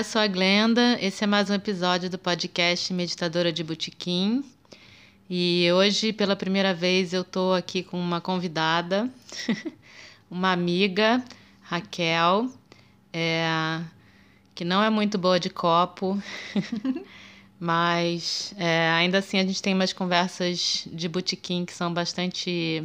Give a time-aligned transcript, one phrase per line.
[0.00, 0.96] eu sou a Glenda.
[0.98, 4.42] Esse é mais um episódio do podcast Meditadora de Botequim.
[5.28, 9.10] E hoje, pela primeira vez, eu tô aqui com uma convidada,
[10.30, 11.22] uma amiga,
[11.60, 12.50] Raquel,
[13.12, 13.82] é,
[14.54, 16.18] que não é muito boa de copo,
[17.60, 22.82] mas é, ainda assim a gente tem umas conversas de botequim que são bastante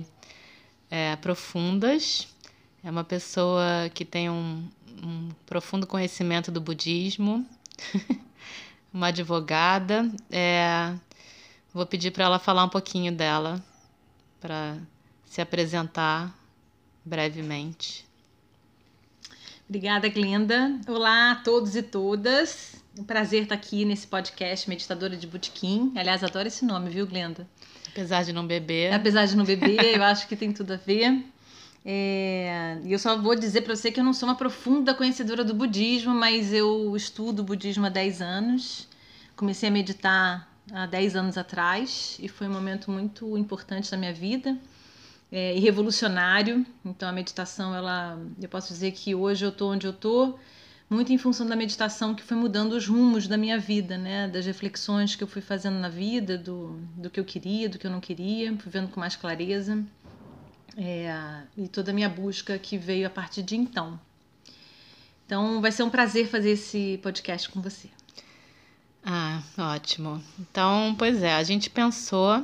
[0.91, 2.27] é, profundas.
[2.83, 4.67] É uma pessoa que tem um,
[5.03, 7.45] um profundo conhecimento do budismo,
[8.93, 10.09] uma advogada.
[10.31, 10.93] É,
[11.73, 13.63] vou pedir para ela falar um pouquinho dela,
[14.39, 14.77] para
[15.25, 16.33] se apresentar
[17.03, 18.05] brevemente.
[19.67, 20.79] Obrigada, Glenda.
[20.87, 22.75] Olá a todos e todas.
[22.97, 25.91] Um prazer estar aqui nesse podcast Meditadora de Botequim.
[25.95, 27.47] Aliás, adoro esse nome, viu, Glenda?
[27.89, 31.23] Apesar de não beber, Apesar de não beber, eu acho que tem tudo a ver.
[31.85, 35.43] É, E eu só vou dizer para você que eu não sou uma profunda conhecedora
[35.43, 38.87] do budismo, mas eu estudo budismo há 10 anos.
[39.35, 44.13] Comecei a meditar há 10 anos atrás e foi um momento muito importante na minha
[44.13, 44.57] vida
[45.31, 46.65] é, e revolucionário.
[46.83, 50.39] Então a meditação, ela, eu posso dizer que hoje eu estou onde eu estou
[50.89, 54.27] muito em função da meditação que foi mudando os rumos da minha vida, né?
[54.27, 57.87] Das reflexões que eu fui fazendo na vida, do, do que eu queria, do que
[57.87, 59.83] eu não queria, fui vendo com mais clareza.
[60.77, 63.99] É, e toda a minha busca que veio a partir de então.
[65.25, 67.89] Então vai ser um prazer fazer esse podcast com você.
[69.03, 70.21] Ah, ótimo.
[70.39, 72.43] Então, pois é, a gente pensou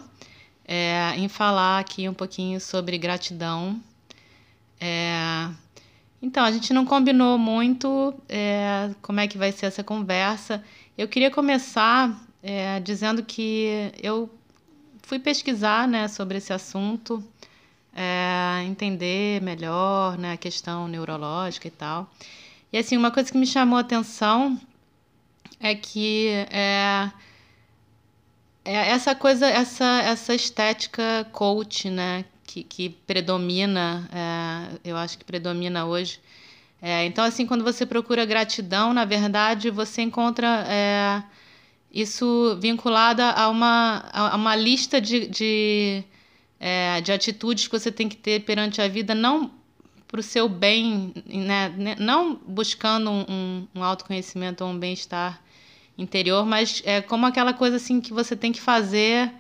[0.66, 3.82] é, em falar aqui um pouquinho sobre gratidão.
[4.80, 5.50] É,
[6.22, 10.64] então, a gente não combinou muito é, como é que vai ser essa conversa.
[10.96, 14.30] Eu queria começar é, dizendo que eu
[15.02, 17.24] fui pesquisar né, sobre esse assunto,
[17.94, 22.10] é, entender melhor né, a questão neurológica e tal.
[22.72, 24.60] E assim, uma coisa que me chamou a atenção
[25.60, 27.12] é que é,
[28.64, 35.26] é essa coisa, essa, essa estética coach, né, que, que predomina, é, eu acho que
[35.26, 36.20] predomina hoje.
[36.82, 41.24] É, então, assim, quando você procura gratidão, na verdade, você encontra é,
[41.94, 46.04] isso vinculado a uma, a uma lista de, de,
[46.64, 49.50] é, de atitudes que você tem que ter perante a vida, não
[50.08, 55.42] para o seu bem, né, né, não buscando um, um, autoconhecimento ou um bem-estar
[55.98, 59.34] interior, mas é como aquela coisa assim que você tem que fazer,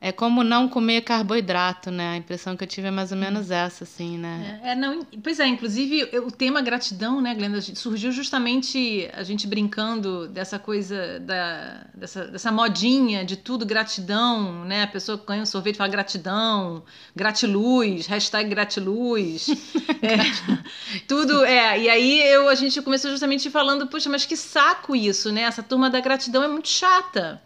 [0.00, 2.12] é como não comer carboidrato, né?
[2.12, 4.60] A impressão que eu tive é mais ou menos essa, assim, né?
[4.62, 10.28] É, não, pois é, inclusive o tema gratidão, né, Glenda, surgiu justamente a gente brincando
[10.28, 14.84] dessa coisa da, dessa, dessa modinha de tudo gratidão, né?
[14.84, 19.48] A pessoa ganha um sorvete e fala gratidão, gratiluz, hashtag gratiluz.
[20.00, 21.80] é, tudo, é.
[21.80, 25.42] E aí eu, a gente começou justamente falando, poxa, mas que saco isso, né?
[25.42, 27.42] Essa turma da gratidão é muito chata.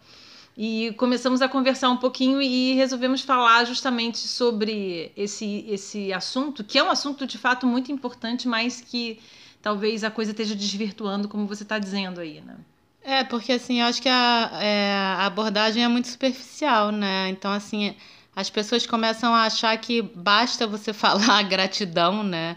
[0.55, 6.77] E começamos a conversar um pouquinho e resolvemos falar justamente sobre esse, esse assunto, que
[6.77, 9.19] é um assunto de fato muito importante, mas que
[9.61, 12.55] talvez a coisa esteja desvirtuando, como você está dizendo aí, né?
[13.03, 17.29] É, porque assim, eu acho que a, é, a abordagem é muito superficial, né?
[17.29, 17.95] Então, assim,
[18.35, 22.55] as pessoas começam a achar que basta você falar gratidão, né?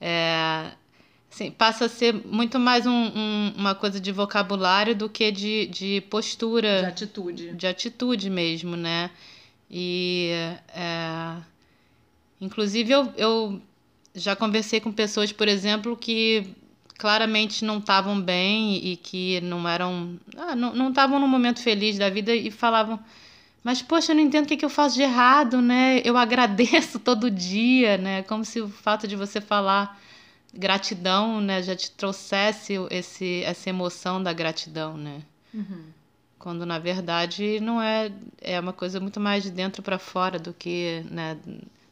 [0.00, 0.72] É,
[1.30, 5.66] assim, passa a ser muito mais um- um- uma coisa de vocabulário do que de,
[5.66, 6.80] de postura.
[6.80, 7.52] De atitude.
[7.54, 9.10] de atitude mesmo, né?
[9.70, 10.30] E
[10.74, 11.36] é,
[12.40, 13.60] inclusive eu, eu
[14.14, 16.46] já conversei com pessoas, por exemplo, que
[16.98, 21.96] claramente não estavam bem e que não eram, ah, não não estavam num momento feliz
[21.98, 22.98] da vida e falavam,
[23.62, 26.00] mas poxa, eu não entendo o que, que eu faço de errado, né?
[26.04, 28.22] Eu agradeço todo dia, né?
[28.22, 30.00] Como se o fato de você falar
[30.52, 35.22] gratidão, né, já te trouxesse esse, essa emoção da gratidão, né?
[35.52, 35.84] Uhum.
[36.38, 40.52] Quando na verdade não é é uma coisa muito mais de dentro para fora do
[40.52, 41.36] que, né,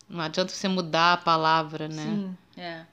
[0.08, 2.02] não adianta você mudar a palavra, né?
[2.02, 2.84] Sim, é.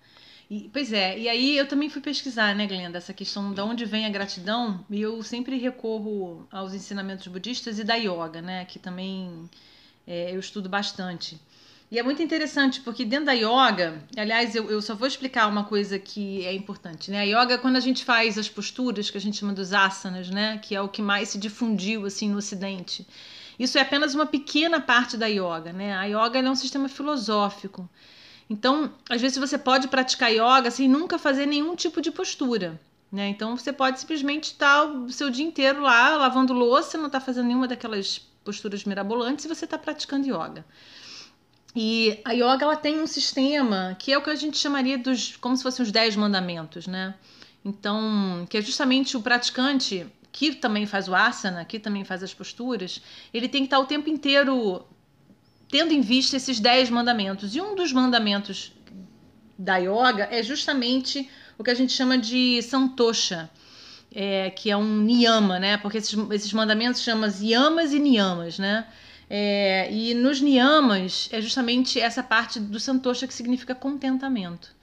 [0.49, 3.85] E, pois é, e aí eu também fui pesquisar, né, Glenda, essa questão de onde
[3.85, 8.77] vem a gratidão, e eu sempre recorro aos ensinamentos budistas e da yoga, né, que
[8.77, 9.49] também
[10.05, 11.39] é, eu estudo bastante.
[11.93, 15.63] E é muito interessante, porque dentro da yoga, aliás, eu, eu só vou explicar uma
[15.63, 17.19] coisa que é importante, né?
[17.19, 20.57] A yoga, quando a gente faz as posturas, que a gente chama dos asanas, né?
[20.57, 23.05] Que é o que mais se difundiu, assim, no ocidente.
[23.59, 25.95] Isso é apenas uma pequena parte da yoga, né?
[25.95, 27.87] A yoga é um sistema filosófico.
[28.49, 32.81] Então, às vezes você pode praticar yoga sem nunca fazer nenhum tipo de postura.
[33.11, 33.27] Né?
[33.27, 37.45] Então você pode simplesmente estar o seu dia inteiro lá lavando louça, não está fazendo
[37.45, 40.65] nenhuma daquelas posturas mirabolantes e você está praticando yoga.
[41.75, 45.35] E a yoga ela tem um sistema que é o que a gente chamaria dos
[45.37, 47.15] como se fossem os dez mandamentos, né?
[47.65, 52.33] Então, que é justamente o praticante que também faz o asana, que também faz as
[52.33, 53.01] posturas,
[53.33, 54.83] ele tem que estar o tempo inteiro
[55.69, 57.55] tendo em vista esses dez mandamentos.
[57.55, 58.73] E um dos mandamentos
[59.57, 63.49] da yoga é justamente o que a gente chama de santosha,
[64.13, 65.77] é, que é um niyama, né?
[65.77, 68.87] Porque esses, esses mandamentos chamam yamas e niyamas, né?
[69.35, 74.75] É, e nos niyamas é justamente essa parte do santosha que significa contentamento.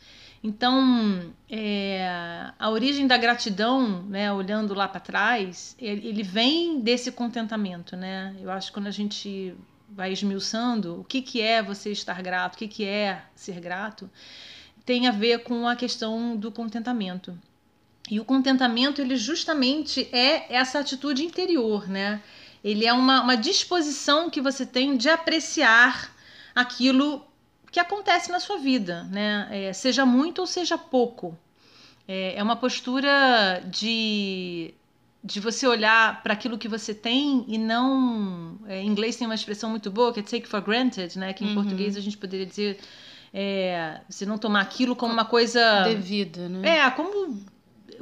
[0.43, 7.12] Então, é, a origem da gratidão, né, olhando lá para trás, ele, ele, vem desse
[7.12, 8.35] contentamento, né?
[8.41, 9.55] Eu acho que quando a gente
[9.88, 14.11] vai esmiuçando o que, que é você estar grato, o que, que é ser grato,
[14.85, 17.38] tem a ver com a questão do contentamento.
[18.11, 22.20] E o contentamento, ele justamente é essa atitude interior, né?
[22.62, 26.14] Ele é uma, uma disposição que você tem de apreciar
[26.54, 27.24] aquilo
[27.70, 29.48] que acontece na sua vida, né?
[29.50, 31.38] É, seja muito ou seja pouco.
[32.06, 34.74] É, é uma postura de
[35.22, 38.58] de você olhar para aquilo que você tem e não.
[38.66, 41.32] É, em inglês tem uma expressão muito boa que é take for granted, né?
[41.32, 41.54] Que em uhum.
[41.54, 42.78] português a gente poderia dizer.
[43.32, 45.84] É, você não tomar aquilo como uma coisa.
[45.84, 46.78] Devida, né?
[46.78, 47.38] É, como,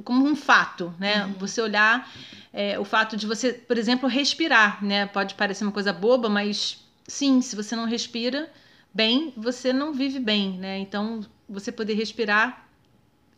[0.05, 1.25] como um fato, né?
[1.25, 1.33] Uhum.
[1.35, 2.11] Você olhar
[2.53, 5.06] é, o fato de você, por exemplo, respirar, né?
[5.06, 8.50] Pode parecer uma coisa boba, mas sim, se você não respira
[8.93, 10.79] bem, você não vive bem, né?
[10.79, 12.67] Então, você poder respirar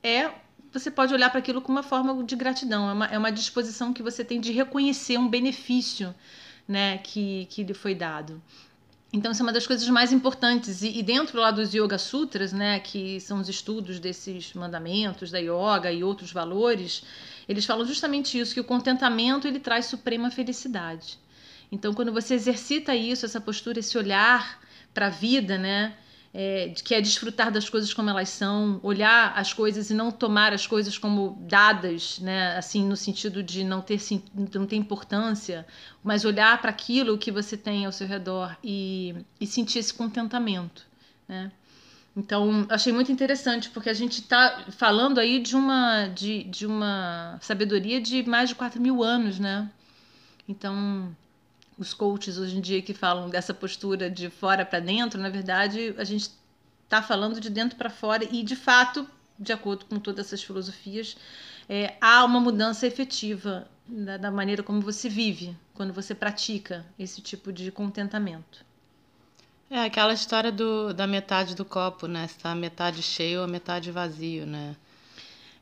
[0.03, 0.31] é
[0.73, 3.93] você pode olhar para aquilo com uma forma de gratidão, é uma, é uma disposição
[3.93, 6.15] que você tem de reconhecer um benefício
[6.67, 8.41] né, que, que lhe foi dado.
[9.13, 10.83] Então, isso é uma das coisas mais importantes.
[10.83, 15.39] E, e, dentro lá dos Yoga Sutras, né, que são os estudos desses mandamentos da
[15.39, 17.03] yoga e outros valores,
[17.49, 21.19] eles falam justamente isso, que o contentamento ele traz suprema felicidade.
[21.73, 24.61] Então, quando você exercita isso, essa postura, esse olhar
[24.95, 25.95] para a vida, né,
[26.33, 30.53] é, que é desfrutar das coisas como elas são, olhar as coisas e não tomar
[30.53, 32.57] as coisas como dadas, né?
[32.57, 34.01] Assim, no sentido de não ter,
[34.35, 35.67] não ter importância,
[36.03, 40.87] mas olhar para aquilo que você tem ao seu redor e, e sentir esse contentamento,
[41.29, 41.51] né?
[42.17, 47.39] Então, achei muito interessante, porque a gente está falando aí de uma, de, de uma
[47.41, 49.71] sabedoria de mais de 4 mil anos, né?
[50.49, 51.15] Então,
[51.81, 55.95] os coaches hoje em dia que falam dessa postura de fora para dentro, na verdade,
[55.97, 56.31] a gente
[56.85, 61.17] está falando de dentro para fora e, de fato, de acordo com todas essas filosofias,
[61.67, 67.23] é, há uma mudança efetiva da, da maneira como você vive quando você pratica esse
[67.23, 68.63] tipo de contentamento.
[69.71, 72.27] É aquela história do, da metade do copo, né?
[72.27, 74.77] Se tá metade cheio ou metade vazio, né?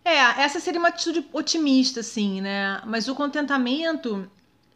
[0.05, 2.81] É, essa seria uma atitude otimista, assim, né?
[2.87, 4.29] Mas o contentamento,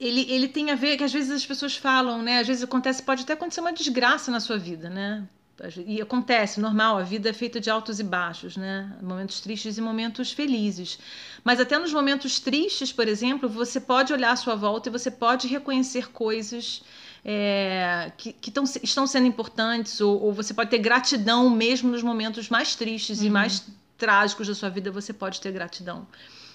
[0.03, 2.41] ele, ele tem a ver que às vezes as pessoas falam, né?
[2.41, 5.27] Às vezes acontece, pode até acontecer uma desgraça na sua vida, né?
[5.87, 8.97] E acontece, normal, a vida é feita de altos e baixos, né?
[9.01, 10.99] Momentos tristes e momentos felizes.
[11.45, 15.11] Mas até nos momentos tristes, por exemplo, você pode olhar à sua volta e você
[15.11, 16.83] pode reconhecer coisas
[17.25, 22.03] é, que, que tão, estão sendo importantes, ou, ou, você pode ter gratidão mesmo nos
[22.03, 23.27] momentos mais tristes uhum.
[23.27, 23.65] e mais
[23.97, 26.09] trágicos da sua vida, você pode ter gratidão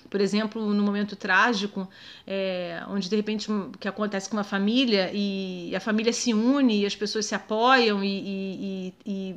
[0.10, 1.88] por exemplo, no momento trágico,
[2.26, 6.82] é, onde de repente o que acontece com uma família e a família se une
[6.82, 9.36] e as pessoas se apoiam e, e, e, e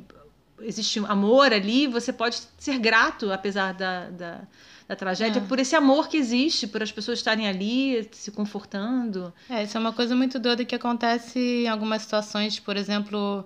[0.61, 4.41] existe amor ali, você pode ser grato, apesar da, da,
[4.87, 5.43] da tragédia, é.
[5.43, 9.33] por esse amor que existe, por as pessoas estarem ali se confortando.
[9.49, 13.45] É, isso é uma coisa muito doida que acontece em algumas situações, por exemplo.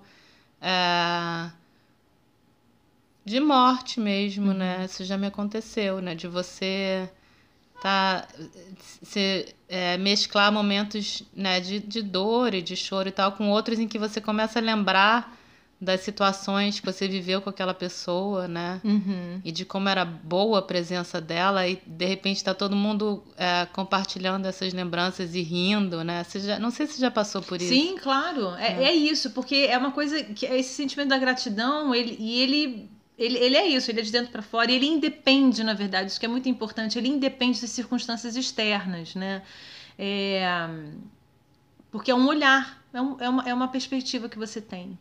[0.61, 1.64] É
[3.25, 4.77] de morte mesmo, né?
[4.77, 4.85] Uhum.
[4.85, 6.13] Isso já me aconteceu, né?
[6.13, 7.09] De você
[7.81, 8.27] tá
[9.01, 13.79] se é, mesclar momentos né, de, de dor e de choro e tal com outros
[13.79, 15.37] em que você começa a lembrar
[15.79, 18.79] das situações que você viveu com aquela pessoa, né?
[18.83, 19.41] Uhum.
[19.43, 23.65] E de como era boa a presença dela e de repente está todo mundo é,
[23.73, 26.23] compartilhando essas lembranças e rindo, né?
[26.23, 27.73] Você já, não sei se já passou por isso.
[27.73, 28.55] Sim, claro.
[28.55, 28.83] É, é.
[28.85, 33.37] é isso, porque é uma coisa que esse sentimento da gratidão, ele, e ele ele,
[33.37, 36.19] ele é isso, ele é de dentro para fora e ele independe, na verdade, isso
[36.19, 39.41] que é muito importante, ele independe das circunstâncias externas, né?
[39.97, 40.45] É,
[41.91, 44.97] porque é um olhar, é, um, é, uma, é uma perspectiva que você tem.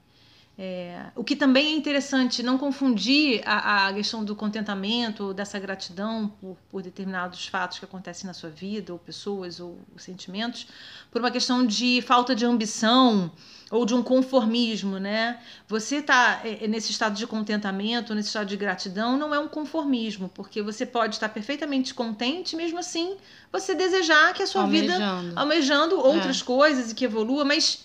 [0.57, 6.29] É, o que também é interessante, não confundir a, a questão do contentamento, dessa gratidão
[6.41, 10.69] por, por, determinados fatos que acontecem na sua vida, ou pessoas, ou sentimentos,
[11.11, 13.33] por uma questão de falta de ambição
[13.71, 15.39] ou de um conformismo, né?
[15.67, 19.49] Você está é, é, nesse estado de contentamento, nesse estado de gratidão, não é um
[19.49, 23.17] conformismo, porque você pode estar perfeitamente contente, mesmo assim
[23.51, 25.23] você desejar que a sua almejando.
[25.23, 26.45] vida almejando outras é.
[26.45, 27.85] coisas e que evolua, mas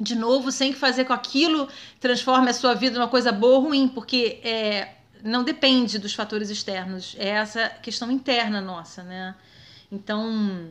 [0.00, 1.68] de novo, sem que fazer com aquilo
[2.00, 6.50] transforme a sua vida numa coisa boa ou ruim, porque é, não depende dos fatores
[6.50, 9.34] externos, é essa questão interna nossa, né?
[9.90, 10.70] Então,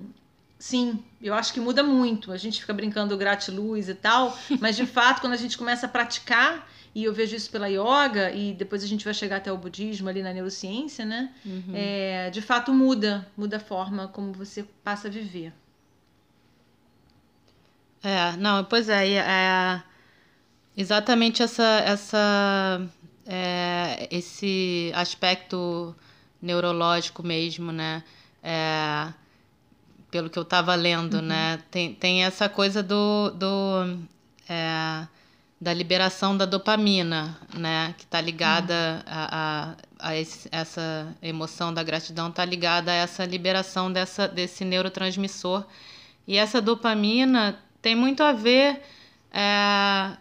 [0.62, 2.32] sim, eu acho que muda muito.
[2.32, 5.90] A gente fica brincando gratiluz e tal, mas de fato, quando a gente começa a
[5.90, 9.58] praticar, e eu vejo isso pela yoga, e depois a gente vai chegar até o
[9.58, 11.34] budismo ali na neurociência, né?
[11.44, 11.74] Uhum.
[11.74, 15.52] É, de fato muda, muda a forma como você passa a viver.
[18.04, 19.84] É, não, pois é, é
[20.78, 22.88] exatamente essa, essa,
[23.26, 25.96] é, esse aspecto
[26.40, 28.04] neurológico mesmo, né?
[28.44, 29.12] É,
[30.12, 31.22] pelo que eu estava lendo, uhum.
[31.22, 31.60] né?
[31.72, 33.98] Tem, tem essa coisa do, do
[34.48, 35.08] é,
[35.60, 37.96] da liberação da dopamina, né?
[37.98, 39.14] Que está ligada uhum.
[39.14, 44.66] a, a, a esse, essa emoção da gratidão, está ligada a essa liberação dessa, desse
[44.66, 45.66] neurotransmissor.
[46.28, 48.82] E essa dopamina tem muito a ver
[49.32, 50.18] é,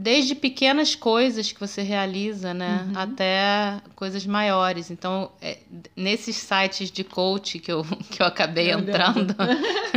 [0.00, 2.92] desde pequenas coisas que você realiza, né, uhum.
[3.00, 4.92] até coisas maiores.
[4.92, 5.58] Então, é,
[5.96, 9.34] nesses sites de coach que eu, que eu acabei Meu entrando,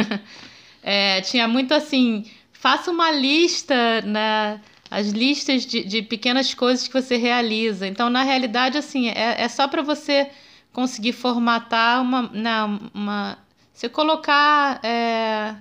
[0.82, 7.00] é, tinha muito assim, faça uma lista, né, as listas de, de pequenas coisas que
[7.00, 7.86] você realiza.
[7.86, 10.32] Então, na realidade, assim, é, é só para você
[10.74, 13.38] conseguir formatar uma, né, uma,
[13.72, 15.54] você colocar é,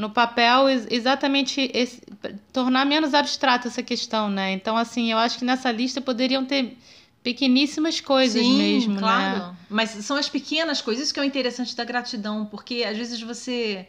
[0.00, 2.00] no papel exatamente esse,
[2.52, 4.52] tornar menos abstrata essa questão, né?
[4.52, 6.78] Então, assim, eu acho que nessa lista poderiam ter
[7.22, 9.00] pequeníssimas coisas Sim, mesmo, né?
[9.00, 9.38] claro.
[9.38, 9.56] né?
[9.68, 13.20] Mas são as pequenas coisas, isso que é o interessante da gratidão, porque às vezes
[13.20, 13.86] você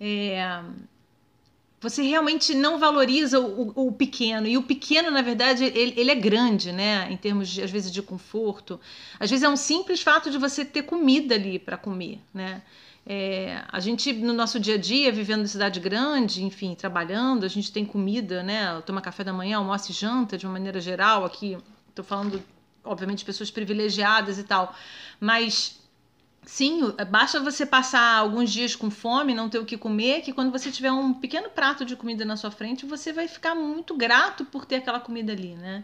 [0.00, 0.60] é,
[1.80, 4.48] você realmente não valoriza o, o, o, pequeno.
[4.48, 7.08] E o pequeno, na verdade, ele, ele, é grande, né?
[7.10, 8.80] Em termos, de, às vezes, de conforto.
[9.18, 12.62] Às vezes é um simples fato de você ter comida ali para comer, né?
[13.04, 17.48] É, a gente, no nosso dia a dia, vivendo em cidade grande, enfim, trabalhando, a
[17.48, 18.80] gente tem comida, né?
[18.82, 21.24] Toma café da manhã, almoço e janta, de uma maneira geral.
[21.24, 22.42] Aqui, estou falando,
[22.84, 24.74] obviamente, de pessoas privilegiadas e tal.
[25.18, 25.80] Mas,
[26.44, 30.52] sim, basta você passar alguns dias com fome, não ter o que comer, que quando
[30.52, 34.44] você tiver um pequeno prato de comida na sua frente, você vai ficar muito grato
[34.44, 35.82] por ter aquela comida ali, né?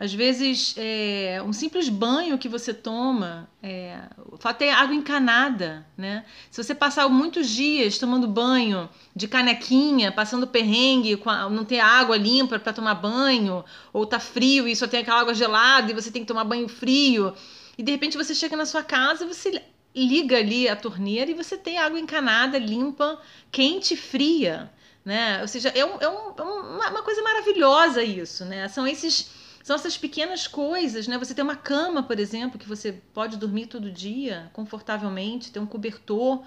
[0.00, 3.98] Às vezes, é, um simples banho que você toma, é,
[4.32, 6.24] o fato é água encanada, né?
[6.50, 12.16] Se você passar muitos dias tomando banho de canequinha, passando perrengue, a, não ter água
[12.16, 16.10] limpa para tomar banho, ou tá frio e só tem aquela água gelada e você
[16.10, 17.34] tem que tomar banho frio,
[17.76, 19.62] e de repente você chega na sua casa, você
[19.94, 23.20] liga ali a torneira e você tem água encanada, limpa,
[23.52, 24.72] quente e fria,
[25.04, 25.42] né?
[25.42, 28.66] Ou seja, é, um, é, um, é uma, uma coisa maravilhosa isso, né?
[28.66, 31.18] São esses são essas pequenas coisas, né?
[31.18, 35.66] Você tem uma cama, por exemplo, que você pode dormir todo dia confortavelmente, ter um
[35.66, 36.42] cobertor,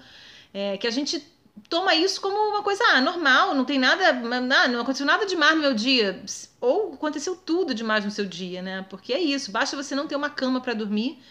[0.52, 1.22] é, que a gente
[1.68, 5.54] toma isso como uma coisa ah, normal, não tem nada, ah, não aconteceu nada demais
[5.54, 6.22] no meu dia,
[6.60, 8.84] ou aconteceu tudo demais no seu dia, né?
[8.90, 11.22] Porque é isso, basta você não ter uma cama para dormir,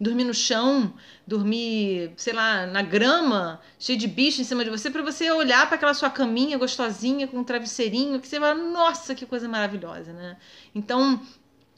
[0.00, 0.92] dormir no chão,
[1.26, 5.66] dormir, sei lá, na grama, cheio de bicho em cima de você, para você olhar
[5.66, 10.12] para aquela sua caminha gostosinha com um travesseirinho, que você vai, nossa, que coisa maravilhosa,
[10.12, 10.36] né?
[10.74, 11.20] Então,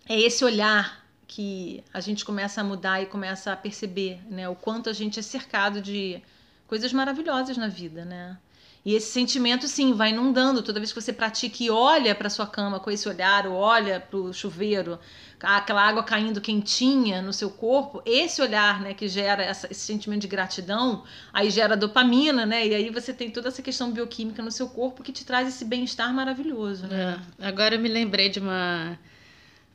[0.09, 4.57] é esse olhar que a gente começa a mudar e começa a perceber, né, o
[4.57, 6.21] quanto a gente é cercado de
[6.67, 8.37] coisas maravilhosas na vida, né?
[8.85, 12.47] E esse sentimento, sim, vai inundando toda vez que você pratica e olha para sua
[12.47, 14.99] cama com esse olhar, ou olha para o chuveiro,
[15.39, 20.23] aquela água caindo quentinha no seu corpo, esse olhar, né, que gera essa, esse sentimento
[20.23, 22.67] de gratidão, aí gera dopamina, né?
[22.67, 25.65] E aí você tem toda essa questão bioquímica no seu corpo que te traz esse
[25.65, 27.21] bem-estar maravilhoso, né?
[27.39, 27.47] É.
[27.47, 28.99] Agora eu me lembrei de uma.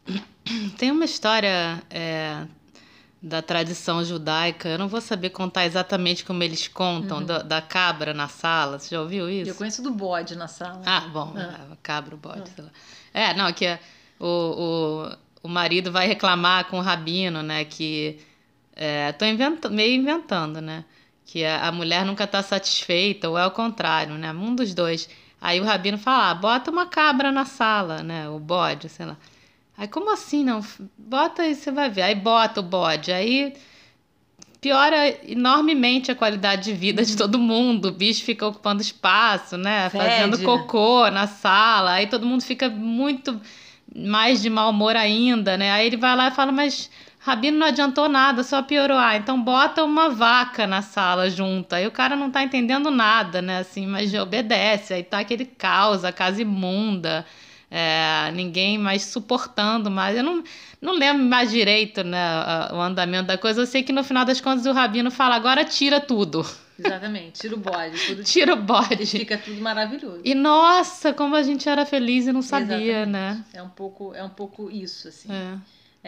[0.78, 1.82] Tem uma história.
[1.92, 2.46] É
[3.25, 4.70] da tradição judaica.
[4.70, 7.25] Eu não vou saber contar exatamente como eles contam uhum.
[7.25, 8.77] da, da, cabra na sala.
[8.77, 9.50] Você já ouviu isso?
[9.50, 10.84] Eu conheço do bode na sala.
[10.86, 11.65] Ah, bom, ah.
[11.72, 12.53] É, cabra, o bode, ah.
[12.55, 12.70] sei lá.
[13.12, 13.79] É, não, que é,
[14.20, 14.27] o,
[15.41, 18.20] o, o marido vai reclamar com o rabino, né, que...
[18.75, 20.86] É, tô inventando, meio inventando, né?
[21.25, 24.32] Que a, a mulher nunca está satisfeita, ou é o contrário, né?
[24.34, 25.10] Um dos dois.
[25.41, 28.29] Aí o rabino fala, ah, bota uma cabra na sala, né?
[28.29, 29.17] O bode, sei lá.
[29.77, 30.63] Aí, como assim não?
[30.98, 32.03] Bota aí, você vai ver.
[32.03, 33.12] Aí bota o bode.
[33.12, 33.53] Aí
[34.65, 37.89] piora enormemente a qualidade de vida de todo mundo.
[37.89, 39.89] O bicho fica ocupando espaço, né?
[39.89, 40.03] Fede.
[40.03, 41.91] Fazendo cocô na sala.
[41.91, 43.39] Aí todo mundo fica muito
[43.96, 45.72] mais de mau humor ainda, né?
[45.72, 46.89] Aí ele vai lá e fala, mas
[47.20, 48.98] Rabino não adiantou nada, só piorou.
[48.98, 51.74] Ah, então bota uma vaca na sala junto.
[51.74, 53.60] Aí o cara não tá entendendo nada, né?
[53.60, 54.94] Assim, mas obedece.
[54.94, 57.25] Aí tá aquele caos, a casa imunda,
[57.77, 60.15] é, ninguém mais suportando mais.
[60.15, 60.41] Eu não,
[60.82, 62.17] não lembro mais direito né,
[62.72, 63.62] o andamento da coisa.
[63.62, 66.46] Eu sei que no final das contas o Rabino fala: agora tira tudo.
[66.79, 69.05] Exatamente, tira o bode, tudo Tira o bode.
[69.05, 70.22] fica tudo maravilhoso.
[70.24, 73.10] E nossa, como a gente era feliz e não sabia, Exatamente.
[73.12, 73.44] né?
[73.53, 75.27] É um pouco, é um pouco isso, assim.
[75.32, 75.58] É.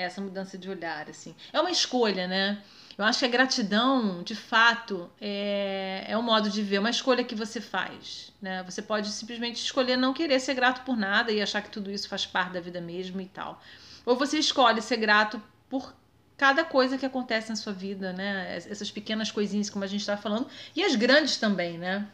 [0.02, 1.36] É essa mudança de olhar, assim.
[1.52, 2.60] É uma escolha, né?
[2.98, 7.24] Eu acho que a gratidão, de fato, é, é um modo de ver, uma escolha
[7.24, 8.64] que você faz, né?
[8.64, 12.10] Você pode simplesmente escolher não querer ser grato por nada e achar que tudo isso
[12.10, 13.62] faz parte da vida mesmo e tal.
[14.04, 15.40] Ou você escolhe ser grato
[15.70, 15.94] por
[16.36, 18.58] cada coisa que acontece na sua vida, né?
[18.58, 22.08] Es- Essas pequenas coisinhas, como a gente estava falando, e as grandes também, né?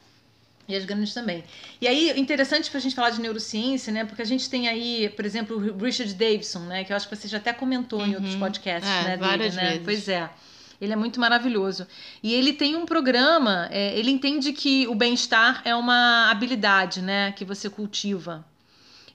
[0.68, 1.44] E as grandes também.
[1.80, 4.04] E aí, interessante para a gente falar de neurociência, né?
[4.06, 6.84] Porque a gente tem aí, por exemplo, o Richard Davidson, né?
[6.84, 8.40] Que eu acho que você já até comentou em outros Uhum.
[8.42, 9.18] podcasts, É, né?
[9.18, 9.72] várias dele, né?
[9.72, 9.86] vezes.
[9.86, 10.30] Pois é.
[10.80, 11.88] Ele é muito maravilhoso.
[12.22, 17.32] E ele tem um programa, é, ele entende que o bem-estar é uma habilidade, né?
[17.32, 18.46] Que você cultiva.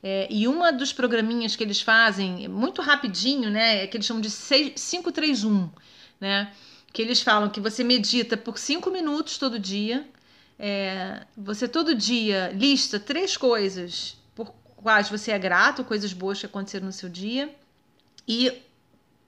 [0.02, 3.82] É, e uma dos programinhas que eles fazem, muito rapidinho, né?
[3.82, 5.68] É que eles chamam de seis- 531,
[6.20, 6.52] né?
[6.92, 10.08] Que eles falam que você medita por cinco minutos todo dia.
[10.58, 16.46] É, você todo dia lista três coisas por quais você é grato, coisas boas que
[16.46, 17.54] aconteceram no seu dia.
[18.26, 18.52] E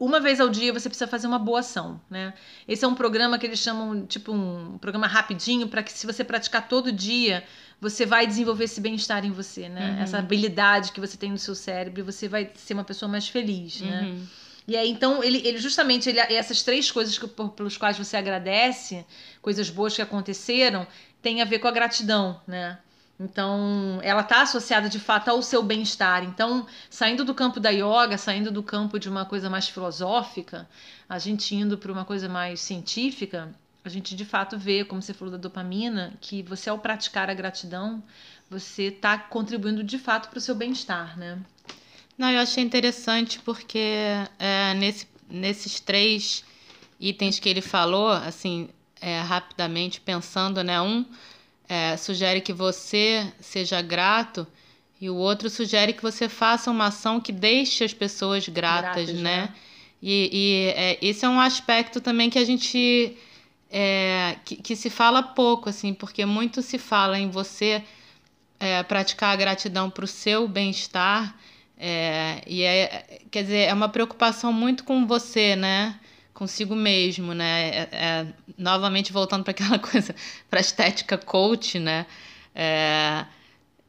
[0.00, 2.32] uma vez ao dia você precisa fazer uma boa ação, né?
[2.66, 6.24] Esse é um programa que eles chamam, tipo, um programa rapidinho, para que se você
[6.24, 7.44] praticar todo dia,
[7.78, 9.90] você vai desenvolver esse bem-estar em você, né?
[9.90, 10.02] Uhum.
[10.02, 13.28] Essa habilidade que você tem no seu cérebro, e você vai ser uma pessoa mais
[13.28, 14.02] feliz, né?
[14.02, 14.26] Uhum.
[14.66, 19.04] E aí, então, ele, ele justamente, ele, essas três coisas que, pelos quais você agradece,
[19.42, 20.86] coisas boas que aconteceram,
[21.20, 22.78] tem a ver com a gratidão, né?
[23.20, 26.24] Então, ela está associada de fato ao seu bem-estar.
[26.24, 30.66] Então, saindo do campo da yoga, saindo do campo de uma coisa mais filosófica,
[31.06, 33.54] a gente indo para uma coisa mais científica,
[33.84, 37.34] a gente de fato vê, como você falou da dopamina, que você ao praticar a
[37.34, 38.02] gratidão,
[38.48, 41.38] você está contribuindo de fato para o seu bem-estar, né?
[42.16, 44.06] Não, eu achei interessante porque
[44.38, 46.42] é, nesse, nesses três
[46.98, 50.80] itens que ele falou, assim, é, rapidamente pensando, né?
[50.80, 51.04] Um
[51.70, 54.44] é, sugere que você seja grato
[55.00, 59.22] e o outro sugere que você faça uma ação que deixe as pessoas gratas, Gratas,
[59.22, 59.42] né?
[59.42, 59.54] né?
[60.02, 63.16] E, e é, esse é um aspecto também que a gente
[63.70, 67.84] é, que, que se fala pouco, assim, porque muito se fala em você
[68.58, 71.36] é, praticar a gratidão para o seu bem-estar.
[71.78, 76.00] É, e é, quer dizer, é uma preocupação muito com você, né?
[76.40, 77.68] Consigo mesmo, né?
[77.68, 78.26] É, é,
[78.56, 80.14] novamente voltando para aquela coisa,
[80.48, 82.06] para a estética coach, né?
[82.54, 83.26] É,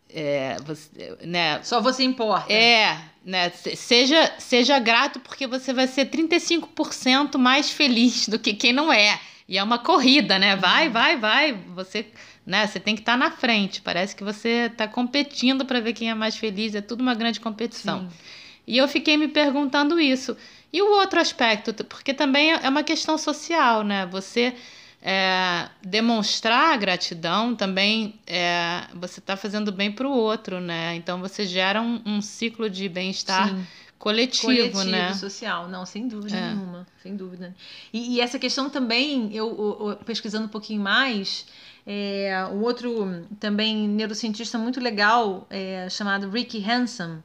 [0.09, 1.63] é, você, né?
[1.63, 2.51] Só você importa.
[2.51, 3.49] É, né?
[3.51, 8.91] Se- Seja, seja grato porque você vai ser 35% mais feliz do que quem não
[8.91, 9.17] é.
[9.47, 10.57] E é uma corrida, né?
[10.57, 11.53] Vai, vai, vai.
[11.73, 12.05] Você,
[12.45, 12.67] né?
[12.67, 13.81] Você tem que estar na frente.
[13.81, 16.75] Parece que você está competindo para ver quem é mais feliz.
[16.75, 18.01] É tudo uma grande competição.
[18.01, 18.17] Sim.
[18.67, 20.35] E eu fiquei me perguntando isso.
[20.73, 24.05] E o outro aspecto, porque também é uma questão social, né?
[24.07, 24.55] Você
[25.01, 30.95] é, demonstrar gratidão também é, você está fazendo bem para o outro, né?
[30.95, 33.65] Então você gera um, um ciclo de bem-estar Sim.
[33.97, 35.13] coletivo, coletivo, né?
[35.13, 36.49] social, não, sem dúvida É.
[36.53, 37.55] nenhuma, sem dúvida.
[37.91, 39.47] E, e essa questão também, eu,
[39.89, 41.45] eu- pesquisando um pouquinho mais,
[41.85, 47.23] é, um outro também neurocientista muito legal, é, chamado Ricky Hansen,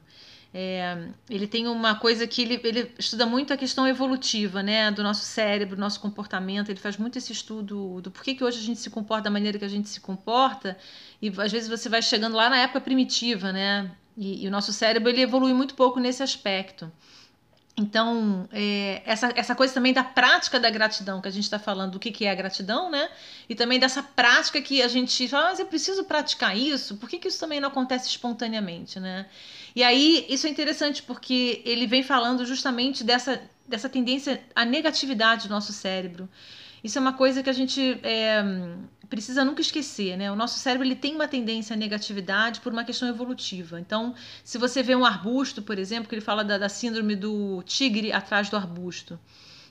[0.53, 5.03] é, ele tem uma coisa que ele, ele estuda muito a questão evolutiva, né, do
[5.03, 6.69] nosso cérebro, nosso comportamento.
[6.69, 9.59] Ele faz muito esse estudo do porquê que hoje a gente se comporta da maneira
[9.59, 10.77] que a gente se comporta.
[11.21, 13.91] E às vezes você vai chegando lá na época primitiva, né?
[14.17, 16.91] E, e o nosso cérebro ele evolui muito pouco nesse aspecto.
[17.79, 21.91] Então, é, essa, essa coisa também da prática da gratidão, que a gente está falando
[21.91, 23.07] do que, que é a gratidão, né?
[23.47, 27.19] E também dessa prática que a gente fala, mas eu preciso praticar isso, por que,
[27.19, 29.27] que isso também não acontece espontaneamente, né?
[29.77, 35.47] E aí, isso é interessante porque ele vem falando justamente dessa, dessa tendência à negatividade
[35.47, 36.27] do nosso cérebro.
[36.83, 38.43] Isso é uma coisa que a gente é,
[39.07, 40.31] precisa nunca esquecer, né?
[40.31, 43.79] O nosso cérebro ele tem uma tendência à negatividade por uma questão evolutiva.
[43.79, 47.61] Então, se você vê um arbusto, por exemplo, que ele fala da, da síndrome do
[47.61, 49.19] tigre atrás do arbusto.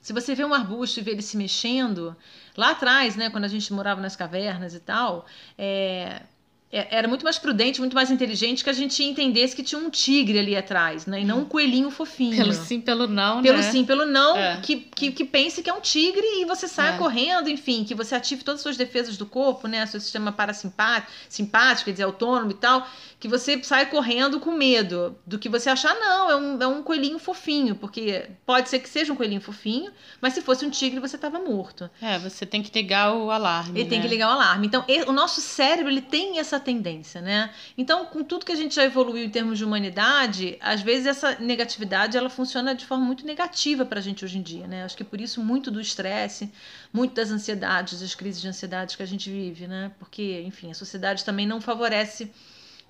[0.01, 2.15] Se você vê um arbusto e vê ele se mexendo,
[2.57, 5.27] lá atrás, né, quando a gente morava nas cavernas e tal,
[5.59, 6.23] é,
[6.71, 10.39] era muito mais prudente, muito mais inteligente que a gente entendesse que tinha um tigre
[10.39, 11.21] ali atrás, né?
[11.21, 12.37] E não um coelhinho fofinho.
[12.37, 13.71] Pelo sim, pelo não, Pelo né?
[13.71, 14.61] sim, pelo não, É.
[14.61, 16.99] que, que, que pense que é um tigre e você saia É.
[16.99, 19.87] correndo, enfim, que você ative todas as suas defesas do corpo, né?
[19.87, 22.87] Seu sistema parasimpático, simpático, quer dizer, autônomo e tal,
[23.19, 26.83] que você sai correndo com medo do que você achar, não, é um, é um
[26.83, 31.01] coelhinho fofinho, porque pode ser que seja um coelhinho fofinho, mas se fosse um tigre,
[31.01, 31.89] você estava morto.
[32.03, 33.81] É, você tem que ligar o alarme.
[33.81, 34.05] Ele tem né?
[34.05, 34.67] que ligar o alarme.
[34.67, 37.51] Então, o nosso cérebro ele tem essa tendência, né?
[37.79, 41.39] Então, com tudo que a gente já evoluiu em termos de humanidade, às vezes essa
[41.39, 44.83] negatividade ela funciona de forma muito negativa para a gente hoje em dia, né?
[44.83, 46.51] Acho que por isso muito do estresse,
[46.93, 49.93] muito das ansiedades, das crises de ansiedade que a gente vive, né?
[50.01, 52.33] Porque, enfim, a sociedade também não favorece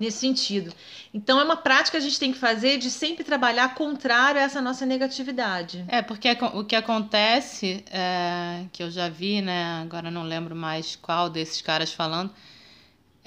[0.01, 0.73] nesse sentido.
[1.13, 4.45] Então, é uma prática que a gente tem que fazer de sempre trabalhar contrário a
[4.45, 5.85] essa nossa negatividade.
[5.87, 10.97] É, porque o que acontece, é, que eu já vi, né, agora não lembro mais
[10.97, 12.31] qual desses caras falando,